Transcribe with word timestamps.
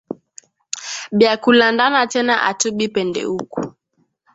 Bya 1.17 1.33
ku 1.41 1.49
landana 1.59 2.01
tena 2.13 2.35
atubi 2.49 2.85
pende 2.95 3.21
uku 3.37 3.59